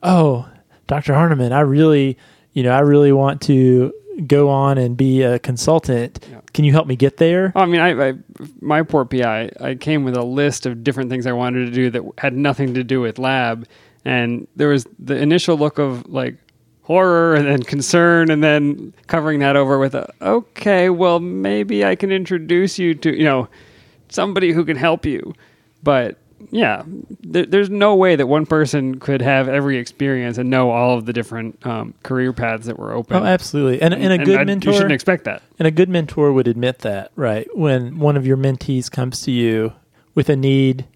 [0.00, 0.48] "Oh,
[0.86, 1.12] Dr.
[1.12, 2.16] Arneman, I really,
[2.52, 3.92] you know, I really want to
[4.26, 6.24] go on and be a consultant.
[6.30, 6.40] Yeah.
[6.52, 7.52] Can you help me get there?
[7.54, 8.14] Oh, I mean, I, I,
[8.60, 11.90] my poor PI, I came with a list of different things I wanted to do
[11.90, 13.66] that had nothing to do with lab,
[14.04, 16.36] and there was the initial look of like
[16.82, 21.96] horror and then concern, and then covering that over with a okay, well maybe I
[21.96, 23.48] can introduce you to you know
[24.08, 25.34] somebody who can help you,
[25.82, 26.18] but
[26.50, 26.82] yeah,
[27.22, 31.06] there, there's no way that one person could have every experience and know all of
[31.06, 33.16] the different um, career paths that were open.
[33.16, 33.80] Oh, absolutely.
[33.82, 35.42] And, and a good and mentor, you shouldn't expect that.
[35.58, 37.48] And a good mentor would admit that, right?
[37.56, 39.72] When one of your mentees comes to you
[40.14, 40.86] with a need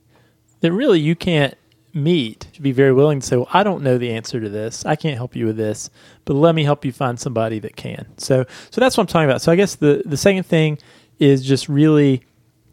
[0.61, 1.55] that really you can't
[1.95, 4.85] meet, to be very willing to say, "Well, I don't know the answer to this.
[4.85, 5.91] I can't help you with this,
[6.25, 9.29] but let me help you find somebody that can." So, so that's what I'm talking
[9.29, 9.43] about.
[9.43, 10.79] So, I guess the the second thing
[11.19, 12.25] is just really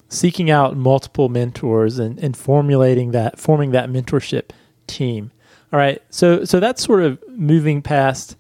[0.10, 4.52] seeking out multiple mentors and, and formulating that, forming that mentorship
[4.88, 5.32] team.
[5.74, 6.02] All right.
[6.10, 8.38] So, so that's sort of moving past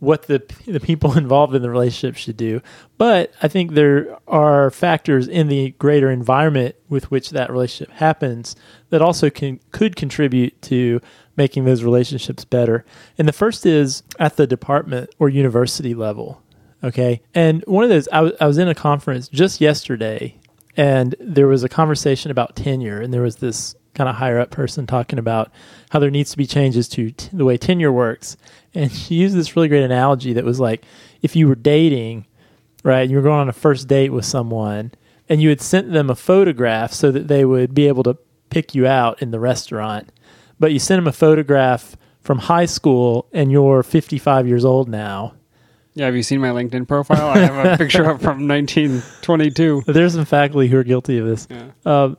[0.00, 2.60] what the the people involved in the relationship should do.
[2.98, 8.54] But I think there are factors in the greater environment with which that relationship happens
[8.90, 11.00] that also can could contribute to
[11.36, 12.84] making those relationships better.
[13.18, 16.42] And the first is at the department or university level.
[16.82, 17.22] Okay.
[17.34, 20.38] And one of those, I, w- I was in a conference just yesterday
[20.76, 24.50] and there was a conversation about tenure, and there was this kind of higher up
[24.50, 25.52] person talking about
[25.90, 28.36] how there needs to be changes to t- the way tenure works.
[28.74, 30.84] And she used this really great analogy that was like
[31.22, 32.26] if you were dating,
[32.82, 34.92] right, you were going on a first date with someone,
[35.28, 38.18] and you had sent them a photograph so that they would be able to
[38.50, 40.12] pick you out in the restaurant,
[40.60, 45.34] but you sent them a photograph from high school and you're 55 years old now
[45.94, 47.28] yeah, have you seen my LinkedIn profile?
[47.28, 49.84] I have a picture up from 1922.
[49.86, 51.46] There's some faculty who are guilty of this.
[51.48, 51.70] Yeah.
[51.86, 52.16] Um,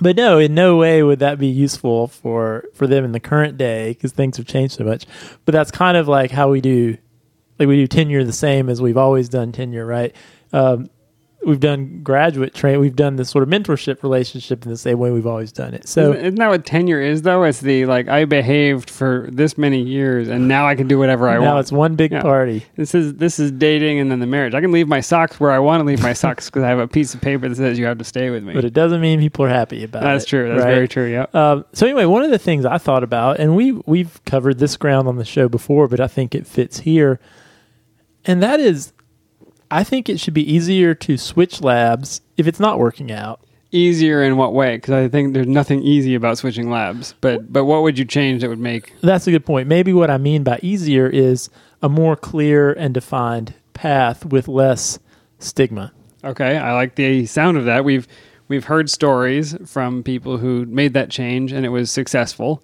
[0.00, 3.56] but no, in no way would that be useful for for them in the current
[3.56, 5.06] day because things have changed so much.
[5.44, 6.98] But that's kind of like how we do,
[7.58, 10.14] like we do tenure the same as we've always done tenure, right?
[10.52, 10.90] Um,
[11.46, 12.80] we've done graduate train.
[12.80, 15.88] We've done this sort of mentorship relationship in the same way we've always done it.
[15.88, 17.42] So isn't, that what tenure is though?
[17.44, 21.28] It's the like I behaved for this many years and now I can do whatever
[21.28, 21.54] I now want.
[21.54, 22.22] Now it's one big yeah.
[22.22, 22.64] party.
[22.76, 24.54] This is this is dating and then the marriage.
[24.54, 26.78] I can leave my socks where I want to leave my socks because I have
[26.78, 28.54] a piece of paper that says you have to stay with me.
[28.54, 30.14] But it doesn't mean people are happy about That's it.
[30.14, 30.48] That's true.
[30.48, 30.74] That's right?
[30.74, 31.10] very true.
[31.10, 31.26] Yeah.
[31.32, 34.76] Um, so anyway, one of the things I thought about, and we we've covered this
[34.76, 37.20] ground on the show before, but I think it fits here,
[38.24, 38.92] and that is
[39.74, 43.40] I think it should be easier to switch labs if it's not working out.
[43.72, 44.76] Easier in what way?
[44.76, 47.16] Because I think there's nothing easy about switching labs.
[47.20, 48.94] But but what would you change that would make?
[49.00, 49.66] That's a good point.
[49.66, 51.50] Maybe what I mean by easier is
[51.82, 55.00] a more clear and defined path with less
[55.40, 55.92] stigma.
[56.22, 57.84] Okay, I like the sound of that.
[57.84, 58.06] We've
[58.46, 62.62] we've heard stories from people who made that change and it was successful.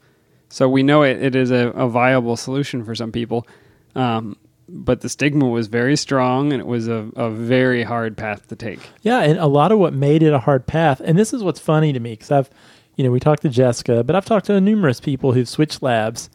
[0.48, 3.48] So we know it, it is a, a viable solution for some people.
[3.96, 4.36] Um,
[4.72, 8.56] but the stigma was very strong and it was a, a very hard path to
[8.56, 8.80] take.
[9.02, 11.60] Yeah, and a lot of what made it a hard path, and this is what's
[11.60, 12.50] funny to me because I've,
[12.96, 16.30] you know, we talked to Jessica, but I've talked to numerous people who've switched labs.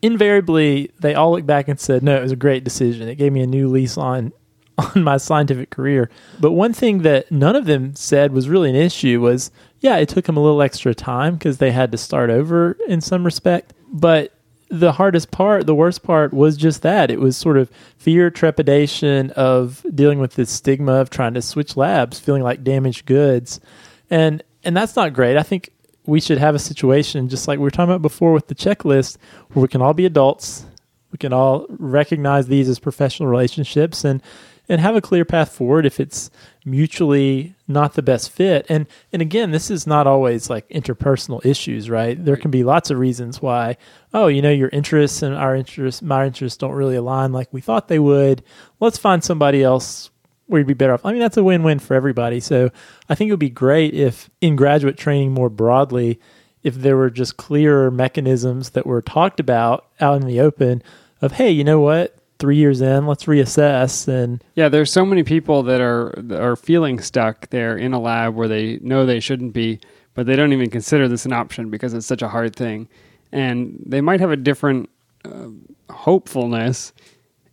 [0.00, 3.08] Invariably, they all look back and said, "No, it was a great decision.
[3.08, 4.32] It gave me a new lease on
[4.78, 6.08] on my scientific career."
[6.38, 10.08] But one thing that none of them said was really an issue was, yeah, it
[10.08, 13.72] took them a little extra time because they had to start over in some respect,
[13.92, 14.37] but
[14.70, 17.10] the hardest part, the worst part was just that.
[17.10, 21.76] It was sort of fear, trepidation of dealing with this stigma of trying to switch
[21.76, 23.60] labs, feeling like damaged goods.
[24.10, 25.36] And and that's not great.
[25.36, 25.70] I think
[26.06, 29.18] we should have a situation just like we were talking about before with the checklist
[29.52, 30.64] where we can all be adults.
[31.12, 34.22] We can all recognize these as professional relationships and
[34.68, 36.30] and have a clear path forward if it's
[36.70, 38.66] mutually not the best fit.
[38.68, 42.22] And and again, this is not always like interpersonal issues, right?
[42.22, 43.76] There can be lots of reasons why,
[44.14, 47.60] oh, you know, your interests and our interests, my interests don't really align like we
[47.60, 48.42] thought they would.
[48.80, 50.10] Let's find somebody else
[50.46, 51.04] where you'd be better off.
[51.04, 52.40] I mean, that's a win-win for everybody.
[52.40, 52.70] So
[53.08, 56.18] I think it would be great if in graduate training more broadly,
[56.62, 60.82] if there were just clearer mechanisms that were talked about out in the open
[61.20, 62.17] of, hey, you know what?
[62.38, 64.08] Three years in, let's reassess.
[64.08, 68.34] And yeah, there's so many people that are are feeling stuck there in a lab
[68.34, 69.80] where they know they shouldn't be,
[70.14, 72.88] but they don't even consider this an option because it's such a hard thing.
[73.32, 74.88] And they might have a different
[75.24, 75.48] uh,
[75.90, 76.92] hopefulness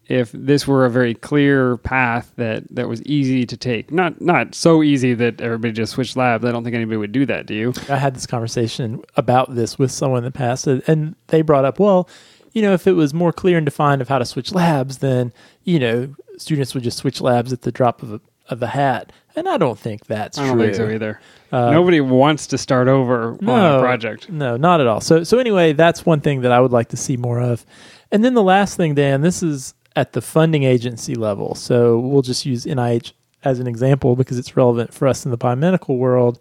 [0.08, 3.92] if this were a very clear path that, that was easy to take.
[3.92, 6.46] Not not so easy that everybody just switched labs.
[6.46, 7.46] I don't think anybody would do that.
[7.48, 7.74] Do you?
[7.90, 11.80] I had this conversation about this with someone in the past, and they brought up,
[11.80, 12.08] well,
[12.56, 15.34] you know, if it was more clear and defined of how to switch labs, then
[15.66, 19.12] you know, students would just switch labs at the drop of a of a hat.
[19.36, 20.66] And I don't think that's I don't true.
[20.66, 21.20] think so either.
[21.52, 24.30] Uh, Nobody wants to start over on a project.
[24.30, 25.02] No, not at all.
[25.02, 27.66] So so anyway, that's one thing that I would like to see more of.
[28.12, 31.56] And then the last thing, Dan, this is at the funding agency level.
[31.56, 33.12] So we'll just use NIH
[33.44, 36.40] as an example because it's relevant for us in the biomedical world.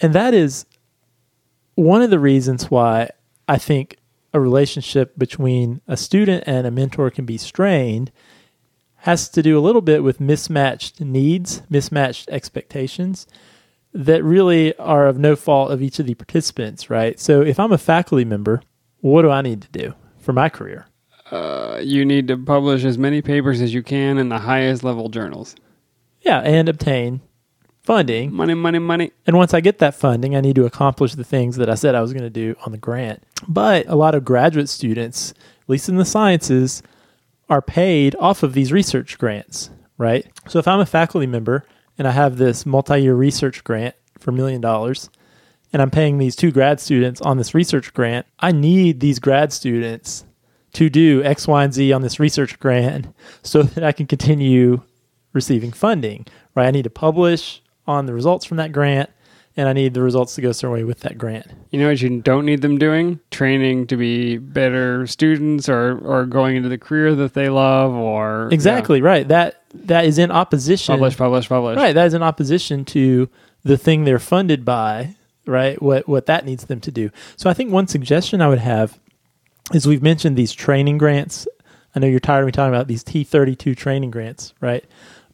[0.00, 0.66] And that is
[1.76, 3.08] one of the reasons why
[3.48, 3.96] I think
[4.32, 8.10] a relationship between a student and a mentor can be strained
[8.96, 13.26] has to do a little bit with mismatched needs, mismatched expectations
[13.92, 17.18] that really are of no fault of each of the participants, right?
[17.18, 18.62] So if I'm a faculty member,
[19.00, 20.86] what do I need to do for my career?
[21.30, 25.08] Uh, you need to publish as many papers as you can in the highest level
[25.08, 25.56] journals.
[26.20, 27.22] Yeah, and obtain
[27.82, 28.32] funding.
[28.32, 29.12] Money, money, money.
[29.26, 31.94] And once I get that funding, I need to accomplish the things that I said
[31.94, 33.22] I was going to do on the grant.
[33.48, 36.82] But a lot of graduate students, at least in the sciences,
[37.48, 40.26] are paid off of these research grants, right?
[40.48, 41.64] So if I'm a faculty member
[41.98, 45.10] and I have this multi year research grant for a million dollars,
[45.72, 49.52] and I'm paying these two grad students on this research grant, I need these grad
[49.52, 50.24] students
[50.74, 54.82] to do X, Y, and Z on this research grant so that I can continue
[55.32, 56.66] receiving funding, right?
[56.66, 57.62] I need to publish
[57.92, 59.10] on the results from that grant
[59.56, 61.46] and I need the results to go way with that grant.
[61.70, 63.20] You know what you don't need them doing?
[63.30, 68.48] Training to be better students or, or going into the career that they love or
[68.50, 69.26] Exactly, right.
[69.28, 71.76] That that is in opposition publish, publish, publish.
[71.76, 73.28] Right, that is in opposition to
[73.62, 75.80] the thing they're funded by, right?
[75.82, 77.10] What what that needs them to do.
[77.36, 78.98] So I think one suggestion I would have
[79.74, 81.46] is we've mentioned these training grants.
[81.94, 84.84] I know you're tired of me talking about these T32 training grants, right?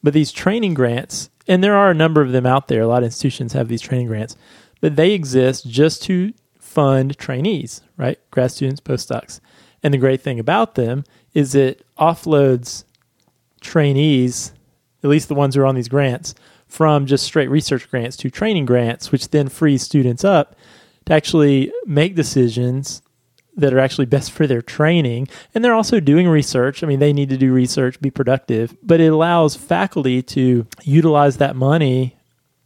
[0.03, 2.81] But these training grants, and there are a number of them out there.
[2.81, 4.37] A lot of institutions have these training grants,
[4.79, 8.19] but they exist just to fund trainees, right?
[8.29, 9.41] Grad students, postdocs.
[9.81, 12.83] And the great thing about them is it offloads
[13.61, 14.53] trainees,
[15.03, 16.35] at least the ones who are on these grants,
[16.67, 20.55] from just straight research grants to training grants, which then frees students up
[21.05, 23.01] to actually make decisions
[23.59, 25.27] that are actually best for their training.
[25.53, 26.83] And they're also doing research.
[26.83, 31.37] I mean, they need to do research, be productive, but it allows faculty to utilize
[31.37, 32.15] that money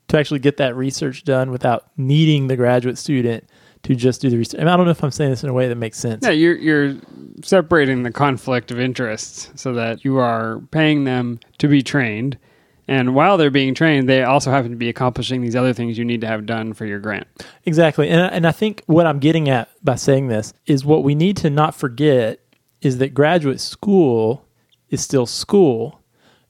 [0.07, 3.47] to actually get that research done without needing the graduate student
[3.83, 4.59] to just do the research.
[4.59, 6.23] And I don't know if I'm saying this in a way that makes sense.
[6.23, 6.95] Yeah, you're you're
[7.43, 12.37] separating the conflict of interests so that you are paying them to be trained,
[12.87, 16.05] and while they're being trained, they also happen to be accomplishing these other things you
[16.05, 17.27] need to have done for your grant.
[17.65, 18.09] Exactly.
[18.09, 21.37] And, and I think what I'm getting at by saying this is what we need
[21.37, 22.39] to not forget
[22.81, 24.45] is that graduate school
[24.89, 26.01] is still school.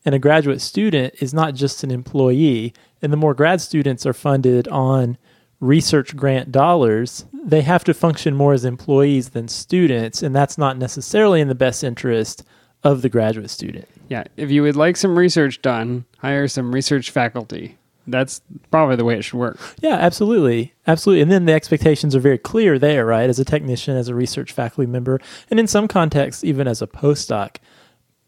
[0.05, 2.73] And a graduate student is not just an employee.
[3.01, 5.17] And the more grad students are funded on
[5.59, 10.21] research grant dollars, they have to function more as employees than students.
[10.21, 12.43] And that's not necessarily in the best interest
[12.83, 13.87] of the graduate student.
[14.09, 17.77] Yeah, if you would like some research done, hire some research faculty.
[18.05, 19.57] That's probably the way it should work.
[19.79, 20.73] Yeah, absolutely.
[20.87, 21.21] Absolutely.
[21.21, 23.29] And then the expectations are very clear there, right?
[23.29, 26.87] As a technician, as a research faculty member, and in some contexts, even as a
[26.87, 27.57] postdoc.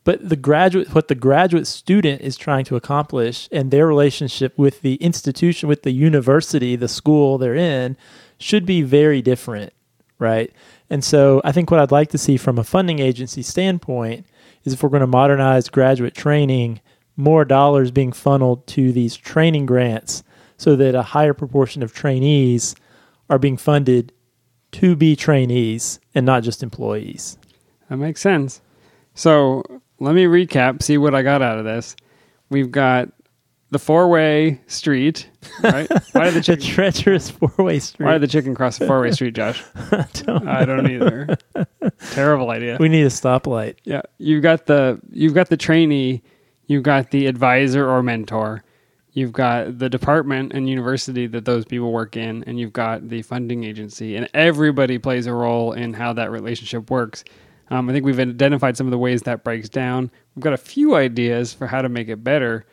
[0.06, 4.82] But the graduate, what the graduate student is trying to accomplish and their relationship with
[4.82, 7.98] the institution, with the university, the school they're in,
[8.38, 9.74] should be very different,
[10.20, 10.54] right?
[10.90, 14.26] And so I think what I'd like to see from a funding agency standpoint
[14.66, 16.82] is if we're going to modernize graduate training,
[17.16, 20.24] more dollars being funneled to these training grants
[20.58, 22.76] so that a higher proportion of trainees
[23.30, 24.12] are being funded
[24.72, 27.38] to be trainees and not just employees.
[27.90, 28.62] That makes sense.
[29.14, 29.64] So
[30.00, 31.96] let me recap, see what I got out of this.
[32.50, 33.10] We've got
[33.76, 35.30] the four way street,
[35.62, 35.90] right?
[36.14, 38.06] Why did the The chicken treacherous four way street.
[38.06, 39.62] why did the chicken cross the four way street, Josh?
[40.14, 41.36] Don't- I don't either.
[42.12, 42.78] Terrible idea.
[42.80, 43.76] we need a stoplight.
[43.84, 46.24] Yeah, you've got the you've got the trainee,
[46.68, 48.64] you've got the advisor or mentor,
[49.12, 53.22] you've got the department and university that those people work in, and you've got the
[53.24, 57.24] funding agency, and everybody plays a role in how that relationship works.
[57.70, 60.12] Um, I think we've identified some of the ways that breaks down.
[60.36, 62.66] We've got a few ideas for how to make it better.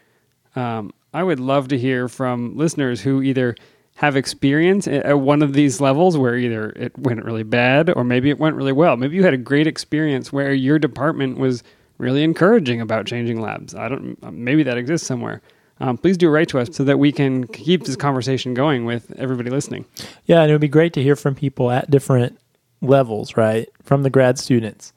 [0.56, 3.54] Um, I would love to hear from listeners who either
[3.96, 8.31] have experience at one of these levels where either it went really bad or maybe
[8.31, 8.96] it went really well.
[8.96, 11.62] Maybe you had a great experience where your department was
[11.98, 13.74] really encouraging about changing labs.
[13.74, 14.33] I don't.
[14.33, 15.42] Maybe that exists somewhere.
[15.81, 19.12] um, please do write to us so that we can keep this conversation going with
[19.18, 19.85] everybody listening.
[20.24, 22.38] Yeah, and it would be great to hear from people at different
[22.81, 23.68] levels, right?
[23.83, 24.92] From the grad students,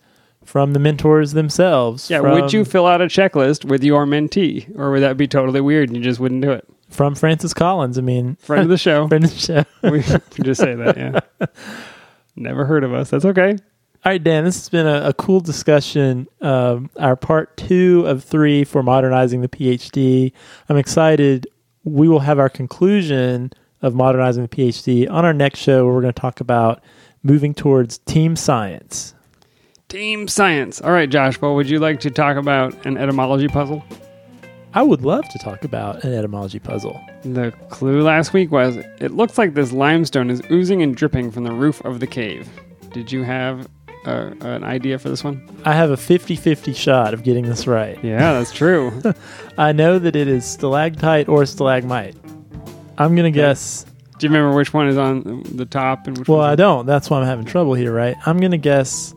[0.45, 2.09] from the mentors themselves.
[2.09, 5.27] Yeah, from, would you fill out a checklist with your mentee, or would that be
[5.27, 6.65] totally weird and you just wouldn't do it?
[6.89, 7.97] from Francis Collins?
[7.97, 9.07] I mean, Friend of the show.
[9.09, 9.65] friend of the show.
[9.89, 10.01] we
[10.43, 11.47] just say that, yeah.
[12.35, 13.09] Never heard of us.
[13.09, 13.51] That's okay.
[13.51, 16.27] All right, Dan, this has been a, a cool discussion.
[16.41, 20.31] Um, our part two of three for modernizing the PhD.
[20.69, 21.47] I'm excited.
[21.83, 26.01] We will have our conclusion of modernizing the PhD on our next show, where we're
[26.01, 26.83] going to talk about
[27.23, 29.15] moving towards team science.
[29.89, 30.81] Team science.
[30.81, 31.39] All right, Josh.
[31.39, 33.83] Well, would you like to talk about an etymology puzzle?
[34.73, 36.99] I would love to talk about an etymology puzzle.
[37.23, 41.43] The clue last week was it looks like this limestone is oozing and dripping from
[41.45, 42.49] the roof of the cave.
[42.91, 43.69] Did you have
[44.05, 45.47] uh, an idea for this one?
[45.63, 47.97] I have a 50 50 shot of getting this right.
[48.03, 49.01] Yeah, that's true.
[49.57, 52.15] I know that it is stalactite or stalagmite.
[52.97, 53.85] I'm going to guess.
[54.17, 56.85] Do you remember which one is on the top and which Well, I don't.
[56.85, 58.15] That's why I'm having trouble here, right?
[58.25, 59.13] I'm going to guess.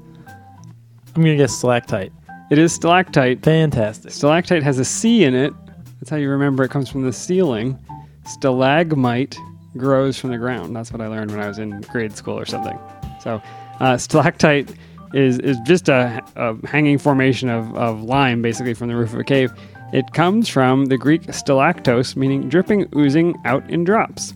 [1.18, 2.12] I'm to guess stalactite.
[2.48, 3.42] It is stalactite.
[3.42, 4.12] Fantastic.
[4.12, 5.52] Stalactite has a C in it.
[5.98, 7.76] That's how you remember it comes from the ceiling.
[8.24, 9.36] Stalagmite
[9.76, 10.76] grows from the ground.
[10.76, 12.78] That's what I learned when I was in grade school or something.
[13.20, 13.42] So,
[13.80, 14.72] uh, stalactite
[15.12, 19.18] is is just a, a hanging formation of, of lime, basically from the roof of
[19.18, 19.52] a cave.
[19.92, 24.34] It comes from the Greek stalactos, meaning dripping, oozing out in drops.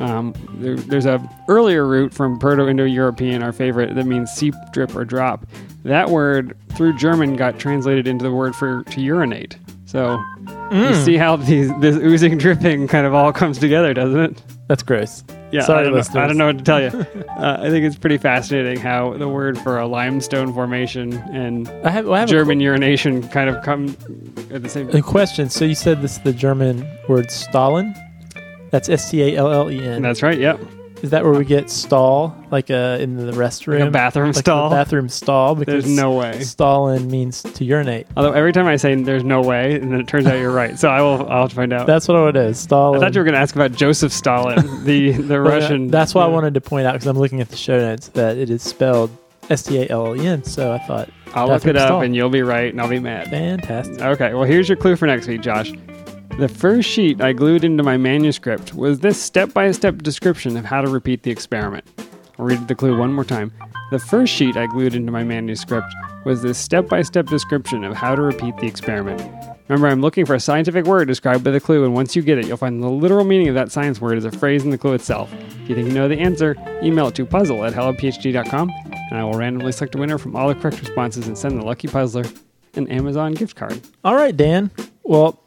[0.00, 5.04] Um, there, there's a earlier root from Proto-Indo-European, our favorite, that means seep, drip, or
[5.04, 5.46] drop.
[5.84, 9.58] That word through German got translated into the word for to urinate.
[9.86, 10.22] So
[10.70, 14.42] you see how these this oozing, dripping kind of all comes together, doesn't it?
[14.68, 15.24] That's gross.
[15.50, 16.16] Yeah, Sorry, I, don't know, listeners.
[16.16, 16.88] I don't know what to tell you.
[17.28, 21.90] uh, I think it's pretty fascinating how the word for a limestone formation and I
[21.90, 23.96] have, well, I have German urination kind of come
[24.52, 24.88] at the same.
[24.90, 25.50] A question.
[25.50, 27.96] So you said this is the German word stallen?
[28.70, 30.02] That's S T A L L E N.
[30.02, 30.38] That's right.
[30.38, 30.60] Yep.
[31.02, 33.80] Is that where we get stall, like uh, in the restroom?
[33.80, 34.68] Like a bathroom Like stall.
[34.70, 35.54] bathroom stall.
[35.54, 36.40] Because There's no way.
[36.42, 38.06] Stallen means to urinate.
[38.16, 40.78] Although every time I say there's no way, and then it turns out you're right.
[40.78, 41.26] So I will.
[41.30, 41.86] I'll have to find out.
[41.86, 42.58] That's what it is.
[42.58, 42.96] Stall.
[42.96, 45.88] I thought you were going to ask about Joseph Stalin, the the Well, Russian.
[45.88, 48.08] That's why I uh, wanted to point out because I'm looking at the show notes
[48.08, 49.10] that it is spelled
[49.48, 50.44] S T A L L E N.
[50.44, 52.02] So I thought, I'll look it up, stall.
[52.02, 53.28] and you'll be right, and I'll be mad.
[53.30, 54.00] fantastic.
[54.02, 55.72] Okay, well, here's your clue for next week, Josh.
[56.40, 60.64] The first sheet I glued into my manuscript was this step by step description of
[60.64, 61.84] how to repeat the experiment.
[62.38, 63.52] I'll read the clue one more time.
[63.90, 65.92] The first sheet I glued into my manuscript
[66.24, 69.20] was this step by step description of how to repeat the experiment.
[69.68, 72.38] Remember, I'm looking for a scientific word described by the clue, and once you get
[72.38, 74.78] it, you'll find the literal meaning of that science word as a phrase in the
[74.78, 75.30] clue itself.
[75.34, 79.22] If you think you know the answer, email it to puzzle at hellophd.com, and I
[79.24, 82.24] will randomly select a winner from all the correct responses and send the lucky puzzler
[82.76, 83.78] an Amazon gift card.
[84.04, 84.70] All right, Dan.
[85.02, 85.38] Well,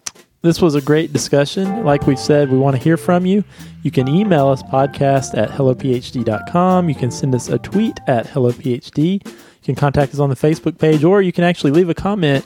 [0.43, 1.83] this was a great discussion.
[1.85, 3.43] Like we've said, we want to hear from you.
[3.81, 6.89] You can email us podcast at hellophd.com.
[6.89, 8.97] You can send us a tweet at hellophd.
[8.97, 9.19] You
[9.63, 12.45] can contact us on the Facebook page, or you can actually leave a comment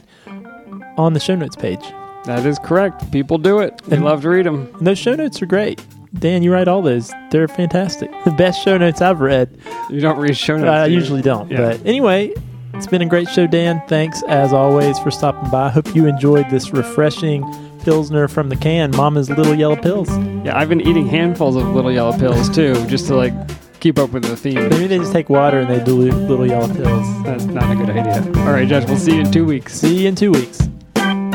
[0.97, 1.81] on the show notes page.
[2.25, 3.11] That is correct.
[3.11, 3.81] People do it.
[3.87, 4.69] We And- love to read them.
[4.77, 5.81] And those show notes are great.
[6.13, 7.11] Dan, you write all those.
[7.31, 8.11] They're fantastic.
[8.25, 9.49] The best show notes I've read.
[9.89, 10.69] You don't read show notes.
[10.69, 10.95] I you?
[10.95, 11.49] usually don't.
[11.51, 11.57] Yeah.
[11.57, 12.33] But anyway,
[12.73, 13.81] it's been a great show, Dan.
[13.87, 15.65] Thanks as always for stopping by.
[15.65, 17.43] I hope you enjoyed this refreshing
[17.87, 20.09] Pilsner from the can, Mama's Little Yella Pils.
[20.45, 23.33] Yeah, I've been eating handfuls of little yellow pills too, just to like
[23.79, 24.67] keep up with the theme.
[24.67, 27.23] Maybe they just take water and they dilute Little Yella Pils.
[27.23, 28.25] That's not a good idea.
[28.41, 29.73] All right, Josh, we'll see you in two weeks.
[29.73, 30.59] See you in two weeks.
[30.97, 31.29] Every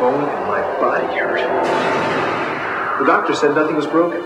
[0.00, 3.00] bone in my body hurt.
[3.00, 4.22] The doctor said nothing was broken.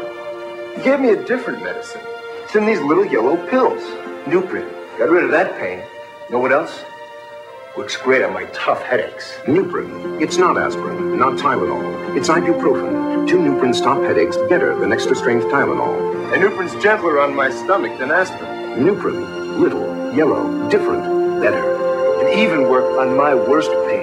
[0.77, 2.01] He gave me a different medicine.
[2.45, 3.83] It's in these little yellow pills.
[4.27, 4.71] Nuprin.
[4.99, 5.83] Got rid of that pain.
[6.33, 6.83] Know what else?
[7.77, 9.35] Works great on my tough headaches.
[9.45, 10.19] Nuprin.
[10.19, 12.17] It's not aspirin, not Tylenol.
[12.17, 13.29] It's ibuprofen.
[13.29, 16.33] Two Nuprin stop headaches better than extra strength Tylenol.
[16.33, 18.83] And Nuprin's gentler on my stomach than aspirin.
[18.83, 19.59] Nuprin.
[19.61, 21.63] Little, yellow, different, better.
[22.25, 24.02] It even worked on my worst pain.